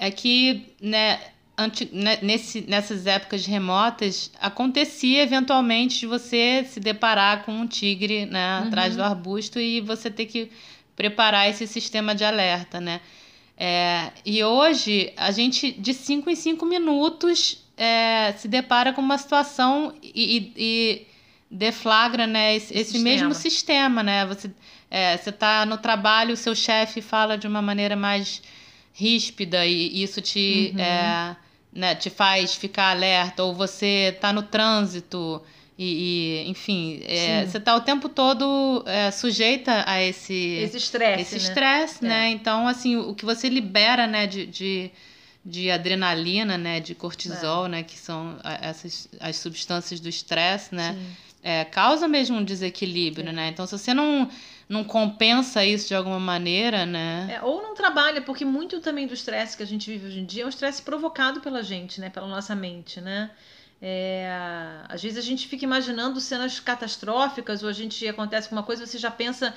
[0.00, 1.20] é que, né,
[1.56, 8.24] anti- né, nesse, nessas épocas remotas, acontecia eventualmente de você se deparar com um tigre,
[8.24, 8.96] né, atrás Uhum.
[8.96, 10.50] do arbusto e você ter que
[10.96, 13.00] preparar esse sistema de alerta, né.
[13.62, 19.18] É, e hoje, a gente, de cinco em cinco minutos, é, se depara com uma
[19.18, 21.06] situação e, e- e
[21.50, 23.04] deflagra né, esse, esse Sistema.
[23.04, 24.02] mesmo sistema.
[24.02, 24.24] Né?
[24.24, 24.50] Você
[24.90, 28.42] é, está no trabalho, o seu chefe fala de uma maneira mais
[28.92, 30.80] ríspida e isso te, Uhum.
[30.80, 31.36] é,
[31.72, 35.42] né, te faz ficar alerta, ou você está no trânsito.
[35.78, 41.22] E, e, enfim, é, você está o tempo todo é, sujeita a esse Esse estresse,
[41.22, 41.40] esse né?
[41.42, 42.26] estresse, né?
[42.26, 42.30] É.
[42.30, 44.90] Então, assim, o que você libera, né, de, de,
[45.42, 50.98] de adrenalina, né, de cortisol, né, que são essas as substâncias do estresse, né,
[51.42, 53.48] é, causa mesmo um desequilíbrio, né?
[53.48, 54.28] Então, se você não,
[54.70, 57.28] não compensa isso de alguma maneira, né?
[57.34, 60.24] É, ou não trabalha, porque muito também do estresse que a gente vive hoje em
[60.24, 62.08] dia é um estresse provocado pela gente, né?
[62.08, 63.30] Pela nossa mente, né?
[63.82, 64.30] É,
[64.88, 68.86] às vezes a gente fica imaginando cenas catastróficas, ou a gente acontece com uma coisa,
[68.86, 69.54] você já pensa,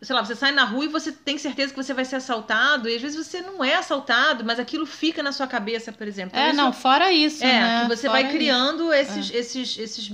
[0.00, 2.88] sei lá, você sai na rua e você tem certeza que você vai ser assaltado,
[2.88, 6.30] e às vezes você não é assaltado, mas aquilo fica na sua cabeça, por exemplo.
[6.36, 7.82] Então, É, isso- não, fora isso, é, né?
[7.82, 8.36] que você Fora vai isso.
[8.38, 10.12] criando esses, esses, esses,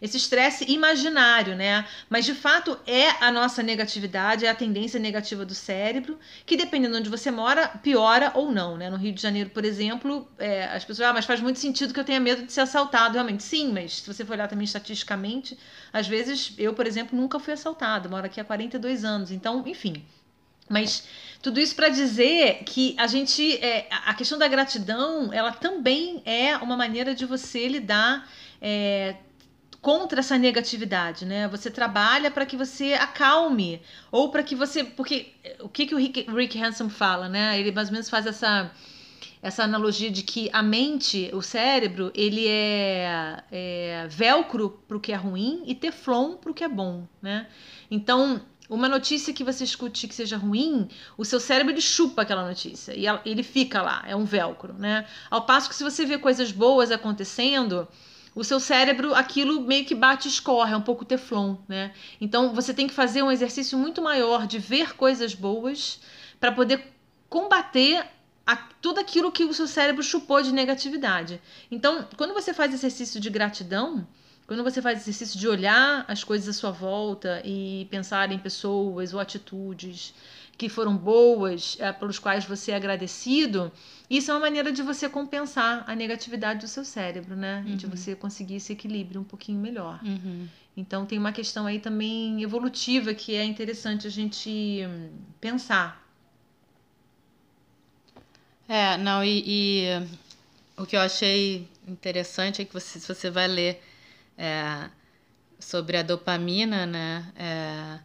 [0.00, 1.86] esse estresse imaginário, né?
[2.08, 6.94] Mas de fato é a nossa negatividade, é a tendência negativa do cérebro, que dependendo
[6.94, 8.90] de onde você mora, piora ou não, né?
[8.90, 12.00] No Rio de Janeiro, por exemplo, é, as pessoas, ah, mas faz muito sentido que
[12.00, 13.42] eu tenha medo de ser assaltado, realmente.
[13.42, 15.58] Sim, mas se você for olhar também estatisticamente,
[15.92, 20.04] às vezes eu, por exemplo, nunca fui assaltado, moro aqui há 42 anos, então, enfim.
[20.68, 21.04] Mas
[21.40, 26.56] tudo isso para dizer que a gente, é, a questão da gratidão, ela também é
[26.56, 28.28] uma maneira de você lidar
[28.60, 29.14] é,
[29.86, 31.46] contra essa negatividade, né?
[31.46, 35.94] Você trabalha para que você acalme ou para que você, porque é, o que que
[35.94, 37.56] o Rick, Rick Hanson fala, né?
[37.56, 38.72] Ele mais ou menos faz essa
[39.40, 45.12] essa analogia de que a mente, o cérebro, ele é, é velcro para o que
[45.12, 47.46] é ruim e teflon para o que é bom, né?
[47.88, 52.44] Então, uma notícia que você escute que seja ruim, o seu cérebro ele chupa aquela
[52.44, 55.06] notícia e ele fica lá, é um velcro, né?
[55.30, 57.86] Ao passo que se você vê coisas boas acontecendo,
[58.36, 61.92] o seu cérebro, aquilo meio que bate e escorre, é um pouco teflon, né?
[62.20, 65.98] Então você tem que fazer um exercício muito maior de ver coisas boas
[66.38, 66.92] para poder
[67.30, 68.04] combater
[68.46, 71.40] a- tudo aquilo que o seu cérebro chupou de negatividade.
[71.70, 74.06] Então, quando você faz exercício de gratidão,
[74.46, 79.14] quando você faz exercício de olhar as coisas à sua volta e pensar em pessoas
[79.14, 80.14] ou atitudes
[80.56, 83.70] que foram boas, eh, pelos quais você é agradecido,
[84.08, 87.64] isso é uma maneira de você compensar a negatividade do seu cérebro, né?
[87.66, 87.90] E de Uhum.
[87.96, 90.00] você conseguir esse equilíbrio um pouquinho melhor.
[90.02, 90.48] Uhum.
[90.76, 96.06] Então tem uma questão aí também evolutiva que é interessante a gente hum, pensar.
[98.68, 100.08] É, não, e, e
[100.76, 103.82] o que eu achei interessante é que você, se você vai ler
[104.36, 104.90] é,
[105.58, 107.32] sobre a dopamina, né?
[107.36, 107.98] é,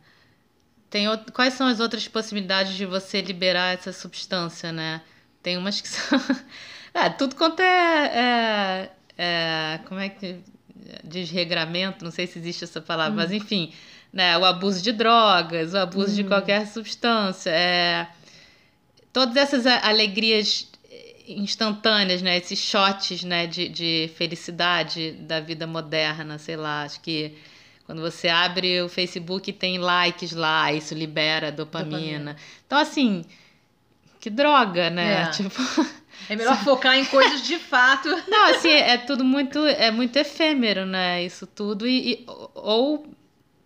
[0.92, 5.02] tem quais são as outras possibilidades de você liberar essa substância, né?
[5.42, 6.20] Tem umas que são.
[6.94, 10.36] É, tudo quanto é, é, é, Como é que.
[11.04, 13.72] Desregramento, não sei se existe essa palavra, mas enfim,
[14.12, 14.38] né?
[14.38, 16.28] O abuso de drogas, o abuso de Hum.
[16.28, 17.50] qualquer substância.
[17.50, 18.08] É,
[19.14, 20.68] todas essas alegrias
[21.26, 22.36] instantâneas, né?
[22.38, 23.48] Esses shots, né?
[23.48, 26.84] De, de felicidade da vida moderna, sei lá.
[26.84, 27.38] Acho que
[27.86, 31.90] quando você abre o Facebook tem likes lá, isso libera dopamina.
[31.98, 32.36] Dopamina.
[32.66, 33.26] Então, assim,
[34.20, 35.24] que droga, né?
[35.24, 35.30] É.
[35.32, 35.62] Tipo,
[36.30, 38.08] É melhor focar em coisas de fato.
[38.30, 41.24] não, assim, é tudo muito, é muito efêmero, né?
[41.24, 43.06] Isso tudo e, e- ou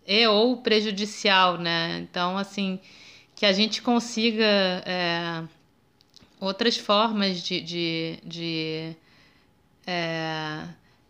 [0.06, 1.98] e ou prejudicial, né?
[1.98, 2.78] Então, assim,
[3.34, 4.44] que a gente consiga
[4.86, 5.42] é,
[6.40, 8.96] outras formas de, de, de,
[9.86, 10.62] é,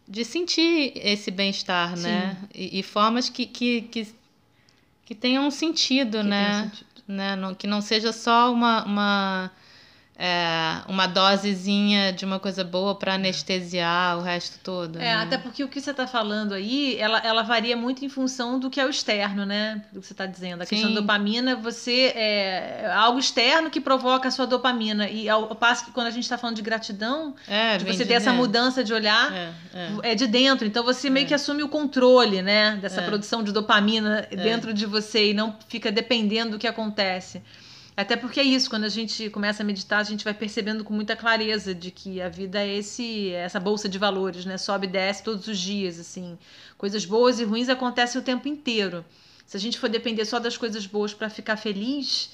[0.09, 2.37] de sentir esse bem-estar, né?
[2.55, 4.09] E, e formas que, que, que,
[5.05, 6.61] que tenham sentido, Que né?
[6.61, 6.87] tem sentido.
[7.09, 7.37] né?
[7.37, 9.51] Não, que não seja só uma, uma,
[10.19, 14.97] é, uma dosezinha de uma coisa boa para anestesiar o resto todo.
[14.97, 15.15] É, né?
[15.17, 18.71] até porque o que você está falando aí, ela, ela varia muito em função do
[18.71, 19.83] que é o externo, né?
[19.93, 20.63] Do que você está dizendo.
[20.63, 20.95] A questão Sim.
[20.95, 25.09] da dopamina, você é algo externo que provoca a sua dopamina.
[25.09, 27.99] E ao, ao passo que quando a gente está falando de gratidão, É, de você
[27.99, 28.39] de ter essa dentro.
[28.47, 30.13] mudança de olhar, É, é.
[30.13, 30.67] é de dentro.
[30.67, 31.29] Então você meio É.
[31.29, 32.79] que assume o controle, né?
[32.81, 33.05] Dessa É.
[33.05, 37.43] produção de dopamina dentro de você e não fica dependendo do que acontece.
[37.97, 40.93] Até porque é isso, quando a gente começa a meditar, a gente vai percebendo com
[40.93, 44.59] muita clareza de que a vida é esse, é essa bolsa de valores, né?
[44.59, 46.39] Sobe e desce todos os dias, assim.
[46.77, 49.03] Coisas boas e ruins acontecem o tempo inteiro.
[49.47, 52.31] Se a gente for depender só das coisas boas para ficar feliz,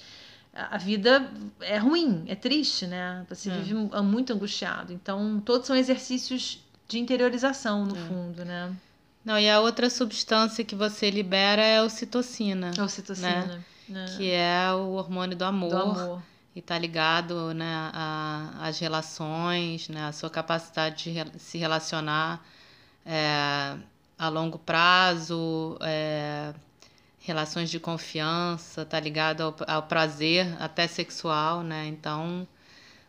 [0.52, 3.24] a vida é ruim, é triste, né?
[3.28, 3.56] Você É.
[3.58, 4.92] vive mu- muito angustiado.
[4.92, 8.00] Então, todos são exercícios de interiorização, no É.
[8.08, 8.72] fundo, né?
[9.24, 13.46] Não, e a outra substância que você libera é a ocitocina, A ocitocina.
[13.46, 13.64] né?
[14.16, 16.22] Que é o hormônio do amor, Do amor.
[16.54, 22.44] e tá ligado, né, a- às relações, né, a sua capacidade de re- se relacionar
[23.04, 23.76] é,
[24.18, 26.52] a longo prazo, é,
[27.18, 31.86] relações de confiança, tá ligado ao, ao prazer, até sexual, né?
[31.86, 32.46] Então,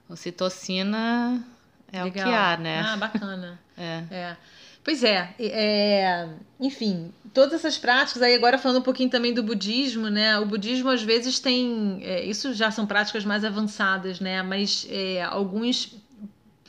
[0.09, 1.43] ocitocina
[1.91, 2.27] é o Legal.
[2.27, 2.79] que há, né?
[2.85, 3.59] Ah, bacana.
[3.75, 4.03] É.
[4.11, 4.37] É.
[4.83, 6.27] Pois é, é,
[6.59, 10.37] enfim, todas essas práticas, aí agora falando um pouquinho também do budismo, né?
[10.39, 11.99] O budismo às vezes tem.
[12.03, 14.43] é, isso já são práticas mais avançadas, né?
[14.43, 15.95] Mas é, alguns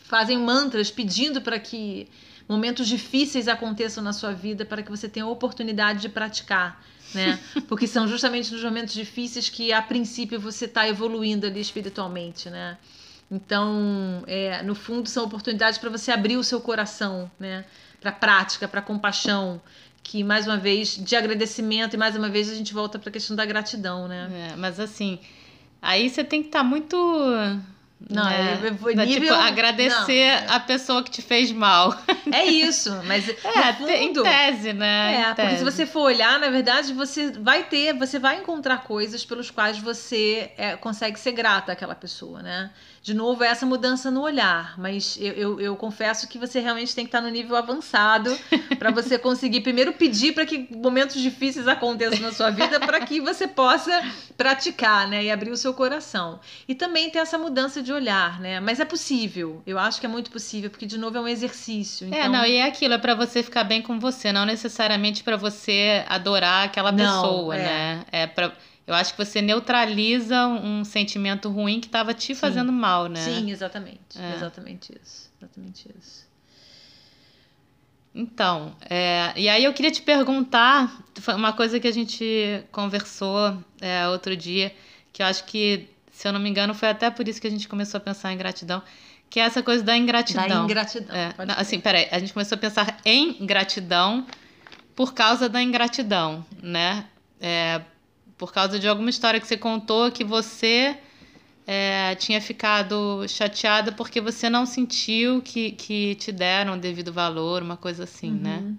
[0.05, 2.09] fazem mantras pedindo para que
[2.48, 6.85] momentos difíceis aconteçam na sua vida para que você tenha a oportunidade de praticar.
[7.12, 7.38] Né?
[7.68, 12.77] Porque são justamente nos momentos difíceis que, a princípio, você está evoluindo ali espiritualmente, né?
[13.31, 17.64] Então, é, no fundo, são oportunidades para você abrir o seu coração, né?
[18.05, 19.59] Para prática, para compaixão,
[20.03, 23.12] que mais uma vez de agradecimento e mais uma vez a gente volta para a
[23.12, 24.51] questão da gratidão, né?
[24.53, 25.19] É, mas assim,
[25.81, 26.95] aí você tem que estar muito.
[28.11, 30.55] Não, né, é- é- da, nível- tipo, agradecer não.
[30.57, 31.97] a pessoa que te fez mal.
[32.31, 35.14] É isso, mas É, te- em fundo, tese, né?
[35.14, 35.59] É, Em porque tese.
[35.59, 39.79] se você for olhar, na verdade, você vai ter, você vai encontrar coisas pelos quais
[39.79, 42.71] você é, consegue ser grata àquela pessoa, né?
[43.05, 46.95] De novo, é essa mudança no olhar, mas eu, eu, eu confesso que você realmente
[46.95, 48.35] tem que estar no nível avançado
[48.79, 53.21] para você conseguir primeiro pedir para que momentos difíceis aconteçam na sua vida para que
[53.21, 53.93] você possa
[54.38, 55.23] praticar, né?
[55.25, 56.40] E abrir o seu coração.
[56.67, 58.59] E também ter essa mudança de olhar, né?
[58.59, 62.07] Mas é possível, eu acho que é muito possível, porque de novo é um exercício.
[62.07, 65.23] É, então- não, e é aquilo, é pra você ficar bem com você, não necessariamente
[65.23, 67.59] pra você adorar aquela Não, pessoa, é.
[67.62, 68.05] né?
[68.11, 68.51] É para
[68.87, 73.20] eu acho que você neutraliza um, sentimento ruim que tava te fazendo mal, né?
[73.20, 74.18] Sim, exatamente.
[74.18, 74.35] É.
[74.35, 75.31] Exatamente isso.
[75.40, 76.25] Exatamente isso.
[78.14, 83.59] Então, é, e aí eu queria te perguntar, foi uma coisa que a gente conversou
[83.81, 84.73] é, outro dia,
[85.12, 87.51] que eu acho que, se eu não me engano, foi até por isso que a
[87.51, 88.83] gente começou a pensar em gratidão,
[89.29, 90.47] que é essa coisa da ingratidão.
[90.47, 91.16] Da ingratidão.
[91.16, 94.25] É, não, assim, peraí, a gente começou a pensar em gratidão
[94.94, 97.07] por causa da ingratidão, né?
[97.40, 97.81] É,
[98.37, 100.97] por causa de alguma história que você contou que você
[101.66, 107.62] é, tinha ficado chateada porque você não sentiu que, que te deram o devido valor,
[107.62, 108.59] uma coisa assim, né?
[108.59, 108.77] Uhum.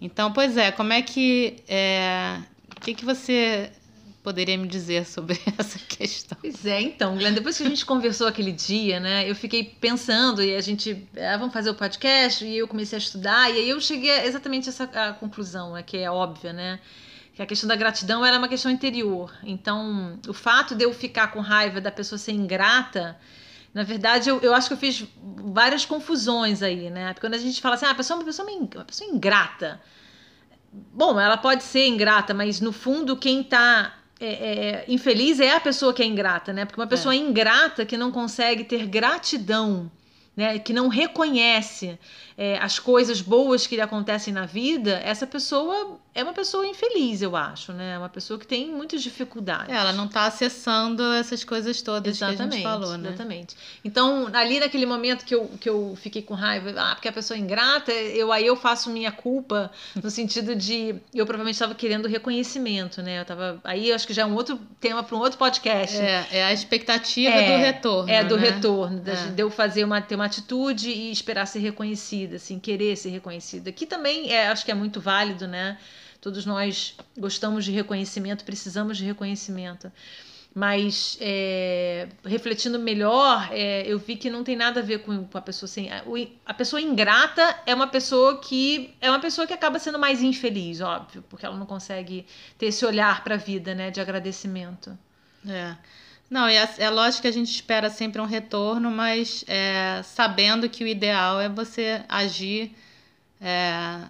[0.00, 1.62] Então, pois é, como é que.
[1.68, 2.40] é,
[2.76, 3.70] o que, que você
[4.22, 6.38] poderia me dizer sobre essa questão?
[6.40, 10.42] Pois é, então, Glenn, depois que a gente conversou aquele dia, né, eu fiquei pensando
[10.42, 13.68] e a gente, ah, vamos fazer o podcast e eu comecei a estudar e aí
[13.68, 16.80] eu cheguei a exatamente a essa a conclusão, né, que é óbvia, né,
[17.34, 19.32] que a questão da gratidão era uma questão interior.
[19.42, 23.18] Então, o fato de eu ficar com raiva da pessoa ser ingrata,
[23.72, 27.14] na verdade, eu, eu acho que eu fiz várias confusões aí, né?
[27.14, 29.80] Porque quando a gente fala assim, ah, a pessoa é uma pessoa, uma pessoa ingrata.
[30.72, 35.60] Bom, ela pode ser ingrata, mas no fundo quem tá é, é, infeliz é a
[35.60, 36.64] pessoa que é ingrata, né?
[36.64, 39.90] Porque uma pessoa ingrata que não consegue ter gratidão,
[40.36, 40.58] né?
[40.58, 41.98] Que não reconhece
[42.36, 47.22] é, as coisas boas que lhe acontecem na vida, essa pessoa é uma pessoa infeliz,
[47.22, 47.96] eu acho, né?
[47.96, 49.70] Uma pessoa que tem muitas dificuldades.
[49.70, 53.08] É, ela não está acessando essas coisas todas que a Exatamente, gente falou, né?
[53.08, 53.56] exatamente.
[53.82, 57.36] Então, ali naquele momento que eu, que eu fiquei com raiva, ah, porque a pessoa
[57.36, 59.70] é ingrata, eu, aí eu faço minha culpa,
[60.02, 63.20] no sentido de eu provavelmente estava querendo reconhecimento, né?
[63.20, 65.96] Eu tava, aí eu acho que já é um outro tema para um outro podcast.
[65.98, 68.10] É, é a expectativa É, do retorno.
[68.10, 68.50] É, do né?
[68.50, 69.30] retorno, É.
[69.30, 71.60] de eu fazer uma, ter uma atitude e esperar ser
[72.22, 73.72] reconhecida, assim, querer ser reconhecida.
[73.72, 75.78] Que também é, acho que é muito válido, né?
[76.20, 79.90] Todos nós gostamos de reconhecimento, precisamos de reconhecimento.
[80.54, 85.40] Mas é, refletindo melhor, é, eu vi que não tem nada a ver com, a
[85.40, 85.90] pessoa sem.
[85.90, 86.04] A,
[86.44, 90.82] a, pessoa ingrata é uma pessoa que é uma pessoa que acaba sendo mais infeliz,
[90.82, 92.26] óbvio, porque ela não consegue
[92.58, 94.96] ter esse olhar para a vida, né, de agradecimento.
[95.48, 95.74] É.
[96.32, 100.82] Não, é, é lógico que a gente espera sempre um retorno, mas é, sabendo que
[100.82, 102.74] o ideal é você agir
[103.38, 104.00] é,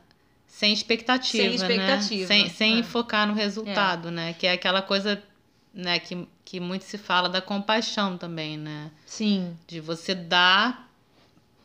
[0.46, 2.26] sem expectativa, sem expectativa, né?
[2.28, 2.82] Sem, sem é.
[2.84, 4.34] focar no resultado, né?
[4.34, 5.20] Que é aquela coisa
[5.74, 8.92] né, que, que muito se fala da compaixão também, né?
[9.04, 9.58] Sim.
[9.66, 10.91] De você dar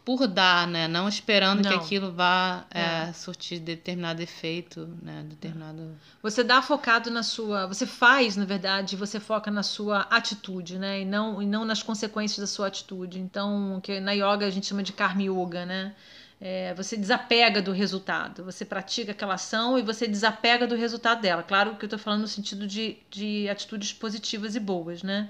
[0.07, 0.87] por dar, né?
[0.87, 1.69] Não esperando Não.
[1.69, 3.09] que aquilo vá É.
[3.09, 5.25] é, surtir determinado efeito, né?
[5.27, 5.97] Determinado.
[6.23, 7.67] Você dá focado na sua.
[7.67, 11.01] Você faz, na verdade, você foca na sua atitude, né?
[11.01, 13.19] E não, e não nas consequências da sua atitude.
[13.19, 15.93] Então, o que na yoga a gente chama de karma yoga, né?
[16.39, 18.45] É, você desapega do resultado.
[18.45, 21.43] Você pratica aquela ação e você desapega do resultado dela.
[21.43, 25.29] Claro que eu tô falando no sentido de, de atitudes positivas e boas, né?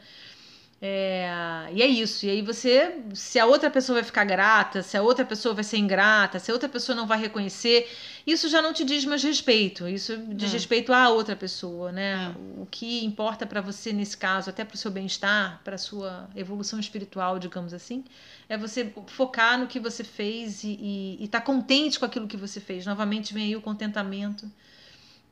[0.79, 1.27] É,
[1.73, 2.25] e é isso.
[2.27, 5.63] E aí você, se a outra pessoa vai ficar grata, se a outra pessoa vai
[5.63, 7.89] ser ingrata, se a outra pessoa não vai reconhecer,
[8.27, 9.87] isso já não te diz mais respeito.
[9.87, 10.53] Isso diz É.
[10.53, 12.31] respeito à outra pessoa, né?
[12.35, 12.61] É.
[12.61, 16.79] O que importa para você nesse caso, até para o seu bem-estar, para sua evolução
[16.79, 18.03] espiritual, digamos assim,
[18.47, 22.85] é você focar no que você fez e estar contente com aquilo que você fez.
[22.85, 24.49] Novamente vem aí o contentamento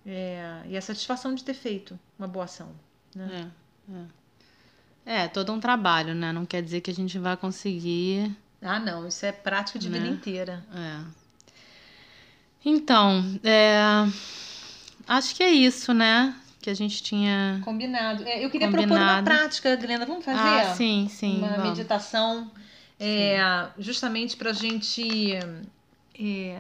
[0.03, 2.71] é, e a satisfação de ter feito uma boa ação.
[3.15, 3.51] Né?
[3.91, 4.24] É,
[5.05, 5.27] é.
[5.27, 6.31] todo um trabalho, né?
[6.31, 8.35] Não quer dizer que a gente vai conseguir.
[8.61, 10.11] Ah, não, isso é prática de vida Né?
[10.11, 10.65] inteira.
[10.73, 11.25] É.
[12.63, 13.79] Então, é,
[15.07, 16.35] acho que é isso, né?
[16.61, 17.61] Que a gente tinha.
[17.63, 18.23] Combinado.
[18.25, 19.23] É, eu queria propor uma Combinado.
[19.25, 20.05] prática, Glenda.
[20.05, 20.39] Vamos fazer?
[20.39, 21.37] Ah, sim, sim.
[21.37, 21.69] uma vamos.
[21.69, 22.49] meditação
[22.99, 23.37] é,
[23.77, 25.33] justamente para a gente
[26.19, 26.59] é,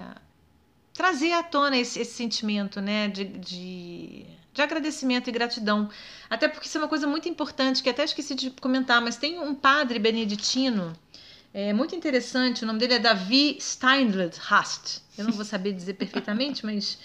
[0.93, 5.89] trazer à tona esse, esse sentimento né, de, de, de agradecimento e gratidão.
[6.29, 9.37] Até porque isso é uma coisa muito importante que até esqueci de comentar, mas tem
[9.39, 10.93] um padre beneditino
[11.53, 15.01] é, muito interessante, o nome dele é Davi Steinlet Hast.
[15.17, 16.97] Eu não vou saber dizer perfeitamente, mas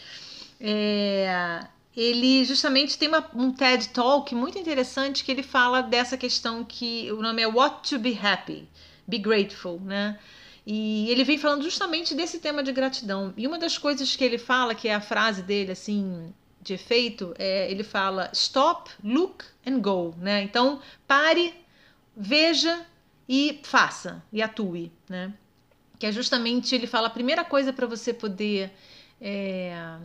[0.60, 1.60] é,
[1.96, 7.10] ele justamente tem uma- um TED Talk muito interessante que ele fala dessa questão que
[7.12, 8.68] o nome é What to be Happy,
[9.06, 10.18] Be Grateful, né?
[10.66, 13.32] E ele vem falando justamente desse tema de gratidão.
[13.36, 17.34] E uma das coisas que ele fala, que é a frase dele, assim, de efeito,
[17.38, 20.42] é, ele fala stop, look and go, né?
[20.42, 21.54] Então, pare,
[22.16, 22.86] veja
[23.28, 25.32] e faça, e atue, né?
[25.98, 28.72] Que é justamente, ele fala, a primeira coisa para você poder
[29.20, 29.98] é,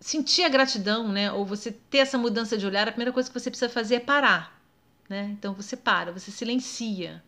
[0.00, 1.32] sentir a gratidão, né?
[1.32, 4.00] Ou você ter essa mudança de olhar, a primeira coisa que você precisa fazer é
[4.00, 4.60] parar,
[5.08, 5.30] né?
[5.32, 7.22] Então você para, você silencia.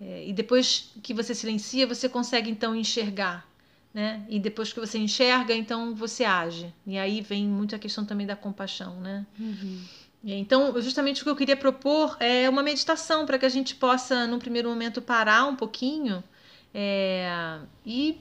[0.00, 3.47] É, e depois que você silencia, você consegue então enxergar,
[3.92, 4.24] né?
[4.28, 6.72] E depois que você enxerga, então você age.
[6.86, 9.26] E aí vem muito a questão também da compaixão, né?
[9.38, 9.82] Uhum.
[10.24, 14.26] Então, justamente o que eu queria propor é uma meditação para que a gente possa,
[14.26, 16.22] num primeiro momento, parar um pouquinho
[16.74, 18.20] é, e,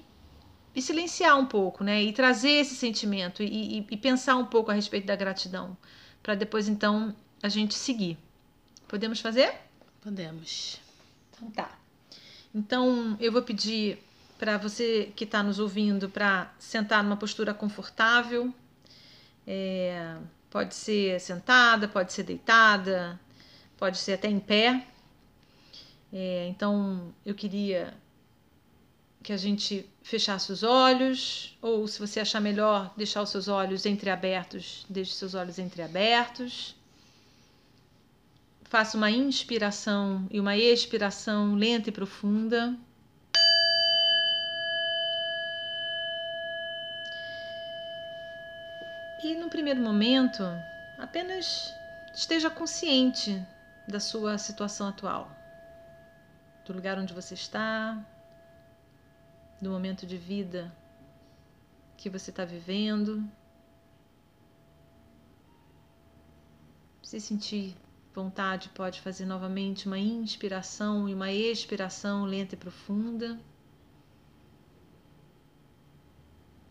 [0.76, 2.04] e silenciar um pouco, né?
[2.04, 5.76] E trazer esse sentimento e, e- e pensar um pouco a respeito da gratidão,
[6.22, 8.18] para depois, então, a gente seguir.
[8.88, 9.54] Podemos fazer?
[10.02, 10.80] Podemos.
[11.36, 11.72] Então tá.
[12.54, 14.00] Então eu vou pedir
[14.38, 18.54] para você que está nos ouvindo para sentar numa postura confortável.
[19.46, 20.18] É,
[20.50, 23.20] pode ser sentada, pode ser deitada,
[23.78, 24.86] pode ser até em pé.
[26.12, 27.94] É, então eu queria
[29.24, 33.86] que a gente fechasse os olhos, ou se você achar melhor, deixar os seus olhos
[33.86, 36.76] entreabertos, deixe seus olhos entreabertos.
[38.64, 42.78] Faça uma inspiração e uma expiração lenta e profunda.
[49.48, 50.44] No primeiro momento,
[50.98, 51.74] apenas
[52.14, 53.42] esteja consciente
[53.88, 55.32] da sua situação atual,
[56.66, 57.98] do lugar onde você está,
[59.62, 60.70] do momento de vida
[61.96, 63.24] que você está vivendo.
[67.02, 67.74] Se sentir
[68.14, 73.40] vontade, pode fazer novamente uma inspiração e uma expiração lenta e profunda,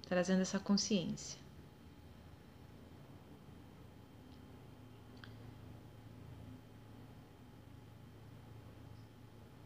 [0.07, 1.46] trazendo essa consciência.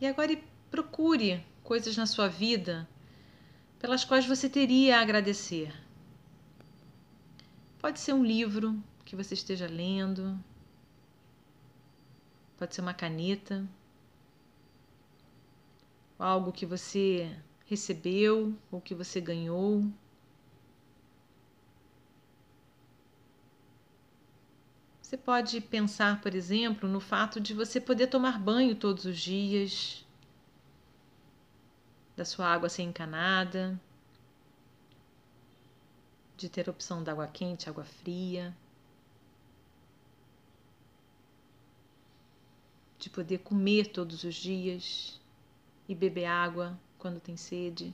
[0.01, 0.35] E agora
[0.71, 2.89] procure coisas na sua vida
[3.79, 5.75] pelas quais você teria a agradecer.
[7.79, 10.43] Pode ser um livro que você esteja lendo,
[12.57, 13.69] pode ser uma caneta,
[16.19, 17.35] algo que você
[17.67, 19.85] recebeu ou que você ganhou.
[25.11, 30.07] Você pode pensar, por exemplo, no fato de você poder tomar banho todos os dias,
[32.17, 33.77] da sua água ser encanada,
[36.37, 38.57] de ter opção da água quente, água fria,
[42.97, 45.21] de poder comer todos os dias
[45.89, 47.93] e beber água quando tem sede.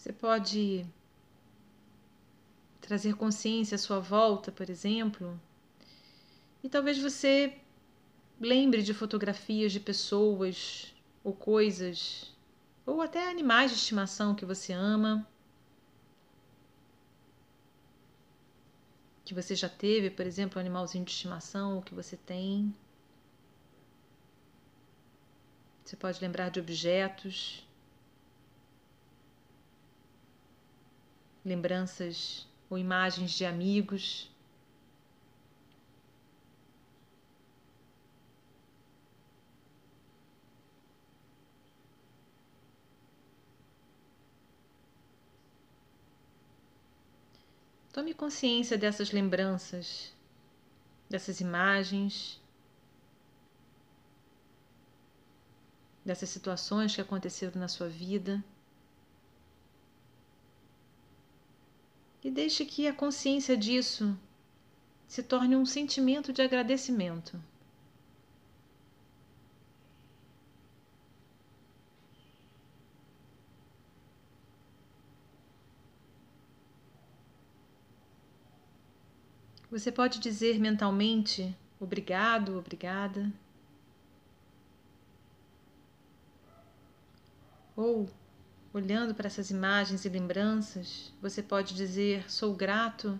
[0.00, 0.86] Você pode
[2.80, 5.38] trazer consciência à sua volta, por exemplo,
[6.64, 7.54] e talvez você
[8.40, 12.34] lembre de fotografias de pessoas ou coisas,
[12.86, 15.28] ou até animais de estimação que você ama,
[19.22, 22.74] que você já teve, por exemplo, um animalzinho de estimação, ou que você tem.
[25.84, 27.68] Você pode lembrar de objetos
[31.44, 34.30] lembranças ou imagens de amigos.
[47.92, 50.12] Tome consciência dessas lembranças,
[51.08, 52.40] dessas imagens,
[56.04, 58.42] dessas situações que aconteceram na sua vida.
[62.22, 64.16] E deixe que a consciência disso
[65.06, 67.40] se torne um sentimento de agradecimento.
[79.70, 83.32] Você pode dizer mentalmente obrigado, obrigada.
[87.76, 88.08] Ou
[88.72, 93.18] Olhando para essas imagens e lembranças, você pode dizer: sou grato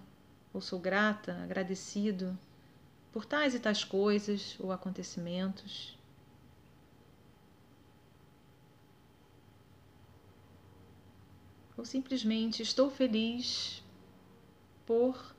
[0.52, 2.38] ou sou grata, agradecido
[3.12, 5.98] por tais e tais coisas ou acontecimentos.
[11.76, 13.82] Ou simplesmente estou feliz
[14.86, 15.34] por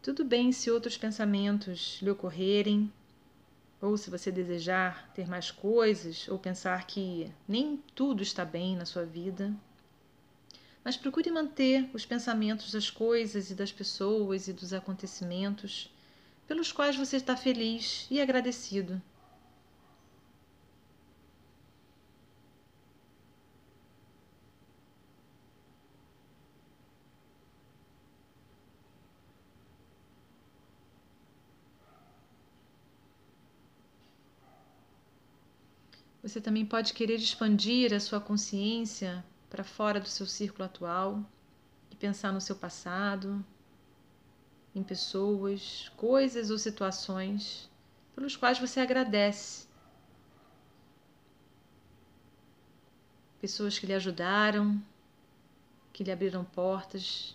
[0.00, 2.92] Tudo bem se outros pensamentos lhe ocorrerem,
[3.80, 8.84] ou se você desejar ter mais coisas, ou pensar que nem tudo está bem na
[8.84, 9.52] sua vida.
[10.84, 15.92] Mas procure manter os pensamentos das coisas e das pessoas e dos acontecimentos
[16.46, 19.02] pelos quais você está feliz e agradecido.
[36.28, 41.24] Você também pode querer expandir a sua consciência para fora do seu círculo atual
[41.90, 43.42] e pensar no seu passado,
[44.74, 47.70] em pessoas, coisas ou situações
[48.14, 49.66] pelos quais você agradece.
[53.40, 54.78] Pessoas que lhe ajudaram,
[55.94, 57.34] que lhe abriram portas,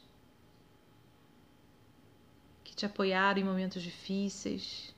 [2.64, 4.94] que te apoiaram em momentos difíceis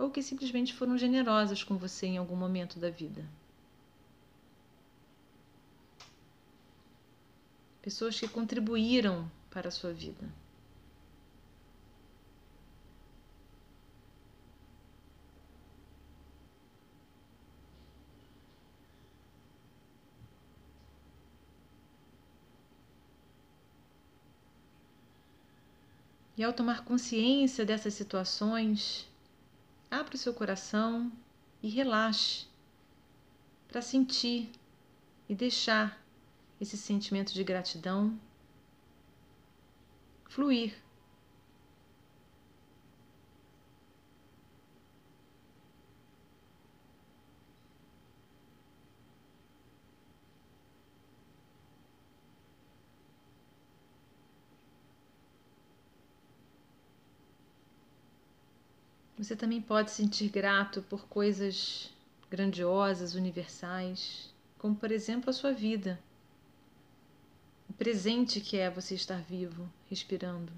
[0.00, 3.22] ou que simplesmente foram generosas com você em algum momento da vida.
[7.82, 10.26] Pessoas que contribuíram para a sua vida.
[26.38, 29.09] E ao tomar consciência dessas situações,
[29.90, 31.10] Abra o seu coração
[31.62, 32.46] e relaxe
[33.66, 34.50] para sentir
[35.28, 36.00] e deixar
[36.60, 38.18] esse sentimento de gratidão
[40.28, 40.76] fluir.
[59.20, 61.92] Você também pode sentir grato por coisas
[62.30, 66.00] grandiosas, universais, como por exemplo a sua vida.
[67.68, 70.50] O presente que é você estar vivo, respirando.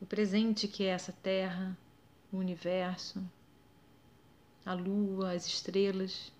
[0.00, 1.76] o presente que é essa terra,
[2.32, 3.20] o universo,
[4.64, 6.32] a lua, as estrelas.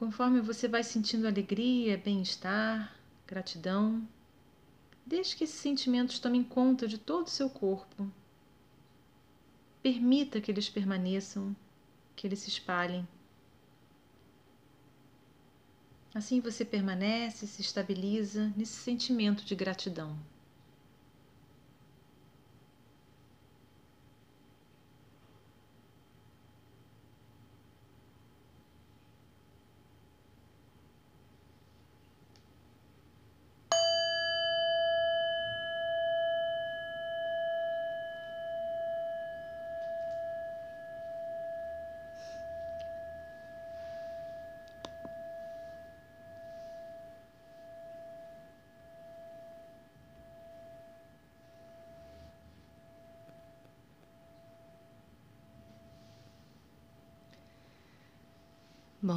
[0.00, 2.96] Conforme você vai sentindo alegria, bem-estar,
[3.26, 4.08] gratidão,
[5.04, 8.10] deixe que esses sentimentos tomem conta de todo o seu corpo.
[9.82, 11.54] Permita que eles permaneçam,
[12.16, 13.06] que eles se espalhem.
[16.14, 20.18] Assim você permanece, se estabiliza nesse sentimento de gratidão.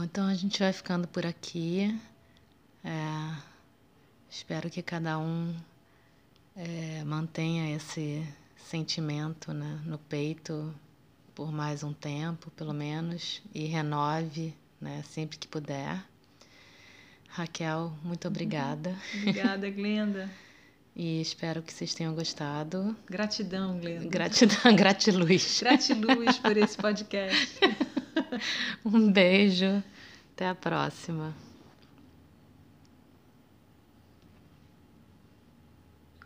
[0.04, 1.98] Bom, então a gente vai ficando por aqui.
[2.84, 3.36] É,
[4.30, 5.56] espero que cada um
[6.58, 8.28] é, mantenha esse
[8.58, 10.74] sentimento né, no peito
[11.34, 16.04] por mais um tempo, pelo menos, e renove né, sempre que puder.
[17.30, 18.96] Raquel, muito obrigada.
[19.22, 20.30] Obrigada, Glenda.
[20.96, 22.96] E espero que vocês tenham gostado.
[23.10, 24.08] Gratidão, Glenda.
[24.08, 25.62] Gratidão, gratiluz.
[25.62, 27.60] Gratiluz por esse podcast.
[28.86, 29.84] Um beijo.
[30.34, 31.32] Até a próxima.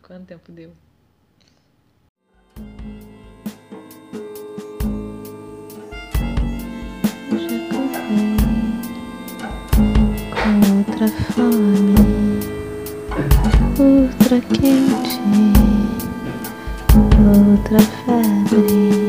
[0.00, 0.72] Quanto tempo deu?
[7.32, 8.38] Já acordei
[10.32, 11.94] com outra fome,
[13.78, 15.20] outra quente,
[17.28, 19.07] outra febre.